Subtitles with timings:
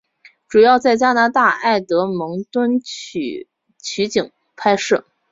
[0.49, 3.47] 主要在加拿大埃德蒙顿取
[4.09, 5.05] 景拍摄。